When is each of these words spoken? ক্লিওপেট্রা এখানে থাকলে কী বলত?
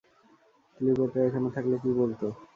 ক্লিওপেট্রা 0.77 1.21
এখানে 1.27 1.47
থাকলে 1.55 1.75
কী 1.81 1.89
বলত? 1.99 2.21